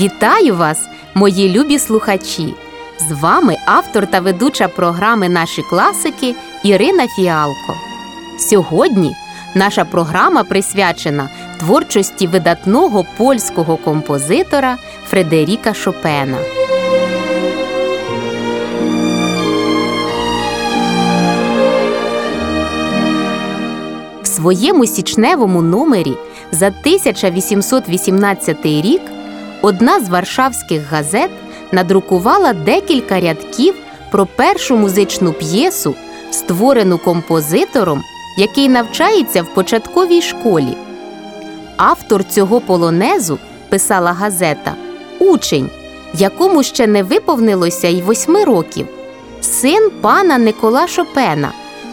Вітаю 0.00 0.56
вас, 0.56 0.88
мої 1.14 1.58
любі 1.58 1.78
слухачі! 1.78 2.54
З 3.08 3.12
вами 3.12 3.56
автор 3.66 4.06
та 4.06 4.20
ведуча 4.20 4.68
програми 4.68 5.28
Наші 5.28 5.62
класики 5.62 6.34
Ірина 6.64 7.08
Фіалко. 7.08 7.74
Сьогодні 8.50 9.12
наша 9.54 9.84
програма 9.84 10.44
присвячена 10.44 11.28
творчості 11.58 12.26
видатного 12.26 13.06
польського 13.16 13.76
композитора 13.76 14.76
Фредеріка 15.06 15.74
Шопена. 15.74 16.38
В 24.22 24.26
своєму 24.26 24.86
січневому 24.86 25.62
номері 25.62 26.16
за 26.52 26.66
1818 26.66 28.66
рік 28.66 29.00
одна 29.62 30.00
з 30.00 30.08
варшавських 30.08 30.90
газет 30.90 31.30
надрукувала 31.72 32.52
декілька 32.52 33.20
рядків 33.20 33.74
про 34.10 34.26
першу 34.26 34.76
музичну 34.76 35.32
п'єсу, 35.32 35.94
створену 36.30 36.98
композитором, 36.98 38.02
який 38.38 38.68
навчається 38.68 39.42
в 39.42 39.54
початковій 39.54 40.22
школі. 40.22 40.76
Автор 41.76 42.24
цього 42.24 42.60
полонезу, 42.60 43.38
писала 43.68 44.12
газета, 44.12 44.74
учень, 45.18 45.70
якому 46.14 46.62
ще 46.62 46.86
не 46.86 47.02
виповнилося 47.02 47.88
й 47.88 48.02
восьми 48.02 48.44
років, 48.44 48.86
син 49.40 49.90
пана 50.00 50.38
Никола 50.38 50.88
Шопена, 50.88 51.52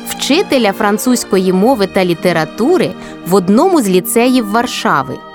вчителя 0.09 0.73
французької 0.73 1.53
мови 1.53 1.87
та 1.87 2.05
літератури 2.05 2.91
в 3.27 3.35
одному 3.35 3.81
з 3.81 3.89
ліцеїв 3.89 4.51
Варшави. 4.51 5.26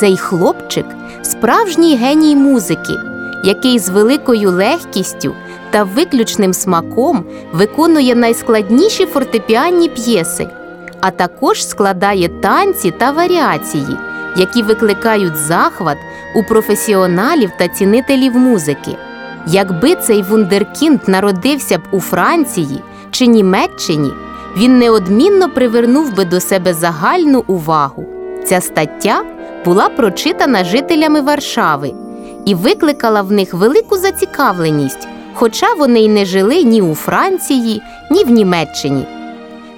Цей 0.00 0.16
хлопчик 0.16 0.86
справжній 1.22 1.96
геній 1.96 2.36
музики, 2.36 3.00
який 3.44 3.78
з 3.78 3.88
великою 3.88 4.50
легкістю 4.50 5.34
та 5.70 5.84
виключним 5.84 6.54
смаком 6.54 7.24
виконує 7.52 8.14
найскладніші 8.14 9.06
фортепіанні 9.06 9.88
п'єси, 9.88 10.48
а 11.00 11.10
також 11.10 11.66
складає 11.66 12.28
танці 12.28 12.90
та 12.90 13.10
варіації, 13.10 13.96
які 14.36 14.62
викликають 14.62 15.36
захват 15.36 15.98
у 16.36 16.42
професіоналів 16.42 17.50
та 17.58 17.68
цінителів 17.68 18.36
музики. 18.36 18.96
Якби 19.46 19.94
цей 19.94 20.22
вундеркінд 20.22 21.00
народився 21.06 21.78
б 21.78 21.82
у 21.90 22.00
Франції 22.00 22.82
чи 23.10 23.26
Німеччині, 23.26 24.12
він 24.56 24.78
неодмінно 24.78 25.48
привернув 25.48 26.16
би 26.16 26.24
до 26.24 26.40
себе 26.40 26.74
загальну 26.74 27.44
увагу. 27.46 28.06
Ця 28.44 28.60
стаття 28.60 29.33
була 29.64 29.88
прочитана 29.88 30.64
жителями 30.64 31.20
Варшави 31.20 31.92
і 32.44 32.54
викликала 32.54 33.22
в 33.22 33.32
них 33.32 33.54
велику 33.54 33.96
зацікавленість, 33.96 35.08
хоча 35.34 35.74
вони 35.74 36.00
й 36.00 36.08
не 36.08 36.24
жили 36.24 36.62
ні 36.62 36.82
у 36.82 36.94
Франції, 36.94 37.82
ні 38.10 38.24
в 38.24 38.30
Німеччині. 38.30 39.04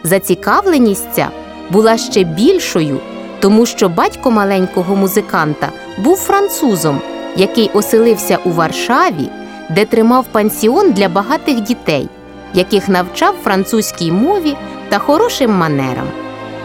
Зацікавленість 0.04 1.08
ця 1.12 1.28
була 1.70 1.96
ще 1.98 2.24
більшою, 2.24 3.00
тому 3.40 3.66
що 3.66 3.88
батько 3.88 4.30
маленького 4.30 4.96
музиканта 4.96 5.68
був 5.98 6.16
французом, 6.16 7.00
який 7.36 7.70
оселився 7.74 8.38
у 8.44 8.50
Варшаві, 8.50 9.28
де 9.70 9.84
тримав 9.84 10.24
пансіон 10.32 10.92
для 10.92 11.08
багатих 11.08 11.60
дітей, 11.60 12.08
яких 12.54 12.88
навчав 12.88 13.34
французькій 13.44 14.12
мові 14.12 14.56
та 14.88 14.98
хорошим 14.98 15.50
манерам. 15.50 16.06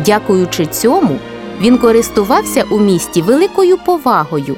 Дякуючи 0.06 0.66
цьому, 0.66 1.20
він 1.62 1.78
користувався 1.78 2.64
у 2.70 2.80
місті 2.80 3.22
великою 3.22 3.78
повагою, 3.78 4.56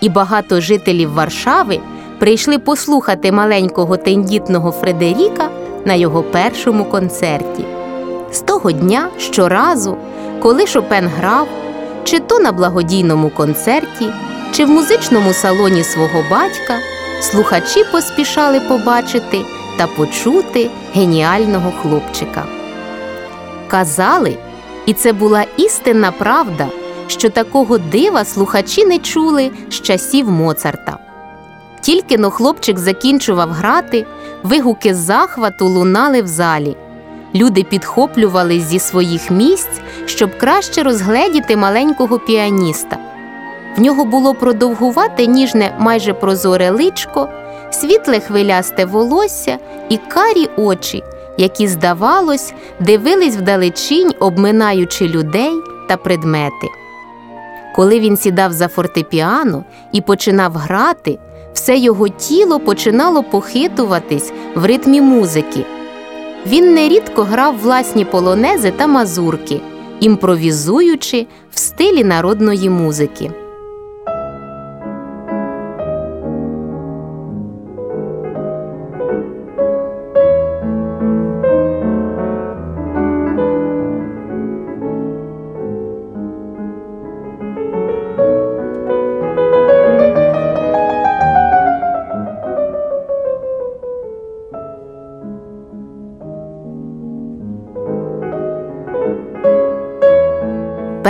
і 0.00 0.08
багато 0.08 0.60
жителів 0.60 1.12
Варшави 1.12 1.80
прийшли 2.18 2.58
послухати 2.58 3.32
маленького 3.32 3.96
тендітного 3.96 4.72
Фредеріка 4.72 5.48
на 5.84 5.94
його 5.94 6.22
першому 6.22 6.84
концерті. 6.84 7.64
З 8.32 8.40
того 8.40 8.72
дня 8.72 9.08
щоразу, 9.18 9.96
коли 10.42 10.66
Шопен 10.66 11.08
грав, 11.18 11.48
чи 12.04 12.18
то 12.18 12.38
на 12.38 12.52
благодійному 12.52 13.30
концерті, 13.30 14.06
чи 14.52 14.64
в 14.64 14.68
музичному 14.68 15.32
салоні 15.32 15.84
свого 15.84 16.24
батька, 16.30 16.74
слухачі 17.20 17.84
поспішали 17.92 18.60
побачити 18.60 19.44
та 19.78 19.86
почути 19.86 20.70
геніального 20.94 21.72
хлопчика. 21.82 22.44
Казали, 23.68 24.36
і 24.86 24.92
це 24.92 25.12
була 25.12 25.44
істинна 25.56 26.12
правда, 26.12 26.68
що 27.06 27.30
такого 27.30 27.78
дива 27.78 28.24
слухачі 28.24 28.84
не 28.84 28.98
чули 28.98 29.50
з 29.70 29.80
часів 29.80 30.30
Моцарта. 30.30 30.98
Тільки 31.80 32.18
но 32.18 32.30
хлопчик 32.30 32.78
закінчував 32.78 33.50
грати, 33.50 34.06
вигуки 34.42 34.94
захвату 34.94 35.66
лунали 35.66 36.22
в 36.22 36.26
залі. 36.26 36.76
Люди 37.34 37.62
підхоплювались 37.62 38.62
зі 38.62 38.78
своїх 38.78 39.30
місць, 39.30 39.80
щоб 40.06 40.38
краще 40.38 40.82
розгледіти 40.82 41.56
маленького 41.56 42.18
піаніста. 42.18 42.98
В 43.76 43.80
нього 43.80 44.04
було 44.04 44.34
продовгувате 44.34 45.26
ніжне 45.26 45.76
майже 45.78 46.14
прозоре 46.14 46.70
личко, 46.70 47.28
світле 47.70 48.20
хвилясте 48.20 48.84
волосся 48.84 49.58
і 49.88 49.96
карі 49.96 50.48
очі, 50.56 51.02
які, 51.36 51.68
здавалось, 51.68 52.54
дивились 52.80 53.36
вдалечінь, 53.36 54.12
обминаючи 54.20 55.08
людей 55.08 55.52
та 55.88 55.96
предмети. 55.96 56.66
Коли 57.76 58.00
він 58.00 58.16
сідав 58.16 58.52
за 58.52 58.68
фортепіано 58.68 59.64
і 59.92 60.00
починав 60.00 60.52
грати, 60.52 61.18
все 61.52 61.76
його 61.76 62.08
тіло 62.08 62.60
починало 62.60 63.22
похитуватись 63.22 64.32
в 64.54 64.64
ритмі 64.64 65.00
музики. 65.00 65.64
Він 66.46 66.74
нерідко 66.74 67.22
грав 67.22 67.58
власні 67.58 68.04
полонези 68.04 68.70
та 68.70 68.86
мазурки, 68.86 69.60
імпровізуючи 70.00 71.26
в 71.52 71.58
стилі 71.58 72.04
народної 72.04 72.70
музики. 72.70 73.30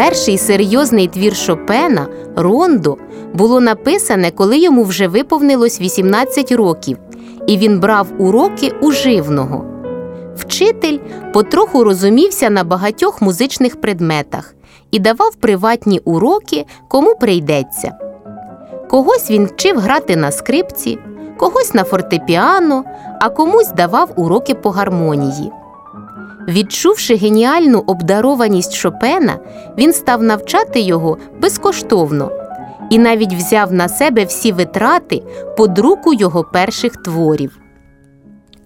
Перший 0.06 0.38
серйозний 0.38 1.08
твір 1.08 1.36
Шопена 1.36 2.06
Рондо 2.36 2.96
було 3.34 3.60
написане, 3.60 4.30
коли 4.30 4.58
йому 4.58 4.84
вже 4.84 5.08
виповнилось 5.08 5.80
18 5.80 6.52
років, 6.52 6.98
і 7.46 7.58
він 7.58 7.80
брав 7.80 8.06
уроки 8.18 8.72
у 8.82 8.92
живного. 8.92 9.64
Вчитель 10.36 10.98
потроху 11.32 11.84
розумівся 11.84 12.50
на 12.50 12.64
багатьох 12.64 13.22
музичних 13.22 13.80
предметах 13.80 14.54
і 14.90 14.98
давав 14.98 15.34
приватні 15.34 16.00
уроки, 16.04 16.64
кому 16.88 17.14
прийдеться. 17.14 17.92
Когось 18.90 19.30
він 19.30 19.46
вчив 19.46 19.78
грати 19.78 20.16
на 20.16 20.32
скрипці, 20.32 20.98
когось 21.38 21.74
на 21.74 21.84
фортепіано, 21.84 22.84
а 23.20 23.28
комусь 23.28 23.68
давав 23.68 24.12
уроки 24.16 24.54
по 24.54 24.70
гармонії. 24.70 25.52
Відчувши 26.48 27.16
геніальну 27.16 27.84
обдарованість 27.86 28.74
Шопена, 28.74 29.38
він 29.78 29.92
став 29.92 30.22
навчати 30.22 30.80
його 30.80 31.18
безкоштовно 31.40 32.30
і 32.90 32.98
навіть 32.98 33.34
взяв 33.34 33.72
на 33.72 33.88
себе 33.88 34.24
всі 34.24 34.52
витрати 34.52 35.22
по 35.56 35.66
друку 35.66 36.14
його 36.14 36.44
перших 36.44 36.96
творів. 36.96 37.58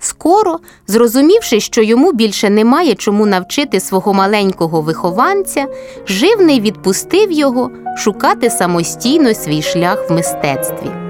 Скоро, 0.01 0.59
зрозумівши, 0.87 1.61
що 1.61 1.83
йому 1.83 2.13
більше 2.13 2.51
немає 2.51 2.95
чому 2.95 3.27
навчити 3.27 3.81
свого 3.81 4.15
маленького 4.15 4.81
вихованця, 4.81 5.67
живний 6.07 6.61
відпустив 6.61 7.33
його 7.33 7.71
шукати 7.97 8.51
самостійно 8.51 9.35
свій 9.35 9.63
шлях 9.63 10.11
в 10.11 10.13
мистецтві. 10.13 11.10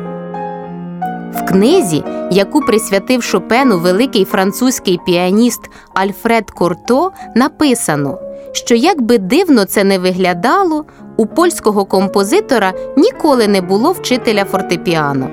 В 1.34 1.44
книзі, 1.44 2.04
яку 2.30 2.60
присвятив 2.60 3.22
Шопену 3.22 3.78
великий 3.78 4.24
французький 4.24 5.00
піаніст 5.06 5.60
Альфред 5.94 6.50
Корто, 6.50 7.12
написано, 7.34 8.18
що 8.52 8.74
як 8.74 9.00
би 9.00 9.18
дивно 9.18 9.64
це 9.64 9.84
не 9.84 9.98
виглядало, 9.98 10.84
у 11.16 11.26
польського 11.26 11.84
композитора 11.84 12.72
ніколи 12.96 13.48
не 13.48 13.60
було 13.60 13.92
вчителя 13.92 14.44
фортепіано. 14.44 15.30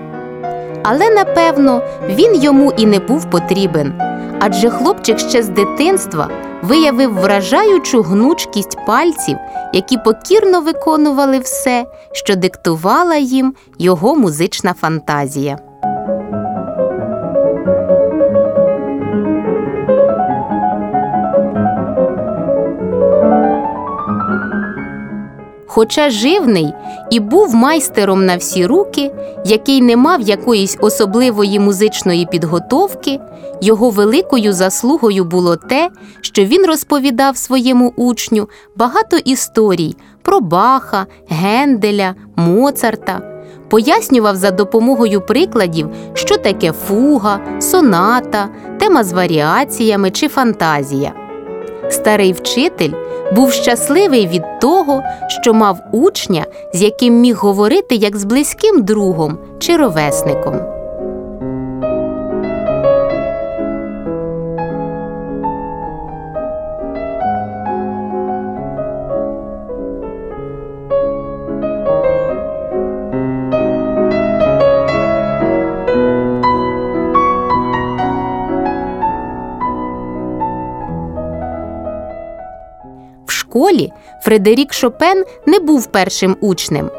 Але 0.83 1.09
напевно 1.09 1.81
він 2.09 2.35
йому 2.35 2.73
і 2.77 2.85
не 2.85 2.99
був 2.99 3.29
потрібен, 3.29 3.93
адже 4.39 4.69
хлопчик 4.69 5.19
ще 5.19 5.43
з 5.43 5.49
дитинства 5.49 6.29
виявив 6.61 7.13
вражаючу 7.13 8.01
гнучкість 8.01 8.77
пальців, 8.85 9.37
які 9.73 9.97
покірно 9.97 10.61
виконували 10.61 11.39
все, 11.39 11.85
що 12.11 12.35
диктувала 12.35 13.15
їм 13.15 13.53
його 13.79 14.15
музична 14.15 14.73
фантазія. 14.73 15.59
Хоча 25.77 26.09
живний 26.09 26.73
і 27.09 27.19
був 27.19 27.55
майстером 27.55 28.25
на 28.25 28.37
всі 28.37 28.65
руки, 28.65 29.11
який 29.45 29.81
не 29.81 29.97
мав 29.97 30.21
якоїсь 30.21 30.77
особливої 30.81 31.59
музичної 31.59 32.25
підготовки, 32.25 33.19
його 33.61 33.89
великою 33.89 34.53
заслугою 34.53 35.25
було 35.25 35.55
те, 35.55 35.89
що 36.21 36.45
він 36.45 36.65
розповідав 36.65 37.37
своєму 37.37 37.93
учню 37.95 38.49
багато 38.75 39.17
історій 39.17 39.95
про 40.21 40.39
Баха, 40.39 41.05
Генделя, 41.29 42.15
Моцарта, 42.35 43.21
пояснював 43.69 44.35
за 44.35 44.51
допомогою 44.51 45.21
прикладів, 45.21 45.89
що 46.13 46.37
таке 46.37 46.71
фуга, 46.71 47.39
соната, 47.59 48.49
тема 48.79 49.03
з 49.03 49.13
варіаціями 49.13 50.11
чи 50.11 50.27
фантазія. 50.27 51.13
Старий 51.89 52.33
вчитель 52.33 52.91
був 53.31 53.51
щасливий 53.51 54.27
від 54.27 54.59
того, 54.61 55.03
що 55.41 55.53
мав 55.53 55.79
учня, 55.91 56.45
з 56.73 56.81
яким 56.81 57.19
міг 57.19 57.37
говорити 57.37 57.95
як 57.95 58.17
з 58.17 58.23
близьким 58.23 58.83
другом 58.83 59.37
чи 59.59 59.77
ровесником. 59.77 60.76
Школі 83.47 83.91
Фредерік 84.23 84.73
Шопен 84.73 85.23
не 85.45 85.59
був 85.59 85.85
першим 85.85 86.37
учнем, 86.41 86.89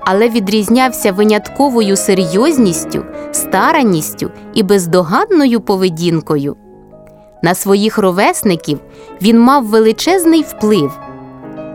але 0.00 0.28
відрізнявся 0.28 1.12
винятковою 1.12 1.96
серйозністю, 1.96 3.04
старанністю 3.32 4.30
і 4.54 4.62
бездоганною 4.62 5.60
поведінкою. 5.60 6.56
На 7.42 7.54
своїх 7.54 7.98
ровесників 7.98 8.80
він 9.22 9.40
мав 9.40 9.64
величезний 9.66 10.42
вплив. 10.42 10.98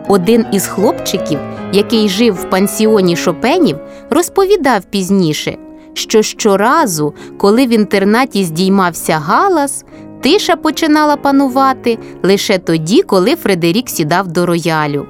Один 0.07 0.45
із 0.51 0.67
хлопчиків, 0.67 1.39
який 1.73 2.09
жив 2.09 2.33
в 2.33 2.49
пансіоні 2.49 3.15
Шопенів, 3.15 3.77
розповідав 4.09 4.83
пізніше, 4.83 5.57
що 5.93 6.21
щоразу, 6.21 7.13
коли 7.37 7.65
в 7.65 7.69
інтернаті 7.69 8.43
здіймався 8.43 9.13
галас, 9.13 9.85
тиша 10.21 10.55
починала 10.55 11.15
панувати 11.15 11.97
лише 12.23 12.57
тоді, 12.57 13.01
коли 13.01 13.35
Фредерік 13.35 13.89
сідав 13.89 14.27
до 14.27 14.45
роялю. 14.45 15.05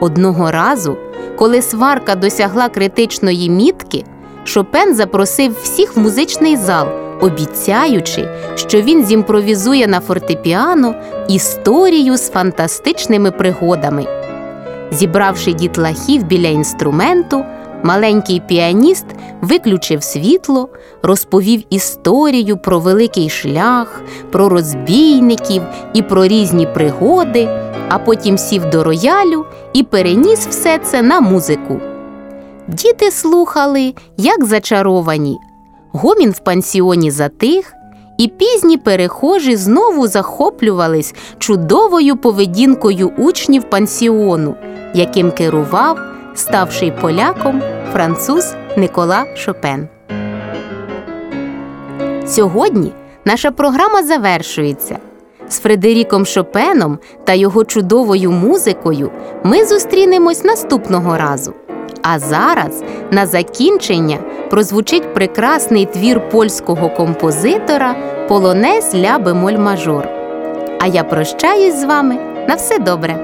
Одного 0.00 0.50
разу, 0.50 0.96
коли 1.36 1.62
сварка 1.62 2.14
досягла 2.14 2.68
критичної 2.68 3.50
мітки, 3.50 4.04
Шопен 4.44 4.94
запросив 4.94 5.56
всіх 5.62 5.96
в 5.96 6.00
музичний 6.00 6.56
зал, 6.56 6.88
обіцяючи, 7.20 8.28
що 8.54 8.80
він 8.80 9.04
зімпровізує 9.04 9.86
на 9.86 10.00
фортепіано 10.00 10.94
історію 11.28 12.16
з 12.16 12.30
фантастичними 12.30 13.30
пригодами. 13.30 14.06
Зібравши 14.90 15.52
дітлахів 15.52 16.22
біля 16.22 16.48
інструменту, 16.48 17.44
маленький 17.86 18.42
піаніст 18.48 19.06
виключив 19.40 20.02
світло, 20.02 20.68
розповів 21.02 21.62
історію 21.70 22.56
про 22.56 22.78
великий 22.78 23.30
шлях, 23.30 24.02
про 24.32 24.48
розбійників 24.48 25.62
і 25.94 26.02
про 26.02 26.26
різні 26.26 26.66
пригоди, 26.66 27.48
а 27.88 27.98
потім 27.98 28.38
сів 28.38 28.70
до 28.70 28.84
роялю 28.84 29.44
і 29.72 29.82
переніс 29.82 30.46
все 30.46 30.78
це 30.78 31.02
на 31.02 31.20
музику. 31.20 31.80
Діти 32.68 33.10
слухали, 33.10 33.94
як 34.16 34.44
зачаровані. 34.44 35.38
Гомін 35.92 36.30
в 36.30 36.38
пансіоні 36.38 37.10
затих, 37.10 37.72
і 38.18 38.28
пізні 38.28 38.76
перехожі 38.76 39.56
знову 39.56 40.06
захоплювались 40.06 41.14
чудовою 41.38 42.16
поведінкою 42.16 43.12
учнів 43.18 43.70
пансіону, 43.70 44.54
яким 44.94 45.30
керував, 45.30 45.98
ставши 46.36 46.92
поляком, 47.00 47.62
француз 47.92 48.54
Никола 48.76 49.24
Шопен. 49.36 49.88
Сьогодні 52.26 52.92
наша 53.24 53.50
програма 53.50 54.02
завершується. 54.02 54.98
З 55.48 55.58
Фредеріком 55.58 56.26
Шопеном 56.26 56.98
та 57.24 57.32
його 57.32 57.64
чудовою 57.64 58.30
музикою 58.30 59.10
ми 59.44 59.64
зустрінемось 59.64 60.44
наступного 60.44 61.16
разу. 61.16 61.54
А 62.02 62.18
зараз 62.18 62.82
на 63.10 63.26
закінчення 63.26 64.18
прозвучить 64.50 65.14
прекрасний 65.14 65.86
твір 65.86 66.28
польського 66.30 66.88
композитора 66.88 67.94
Полонез 68.28 68.94
ля 68.94 69.18
бемоль 69.18 69.58
мажор. 69.58 70.08
А 70.80 70.86
я 70.86 71.04
прощаюсь 71.04 71.80
з 71.80 71.84
вами 71.84 72.14
на 72.48 72.54
все 72.54 72.78
добре. 72.78 73.16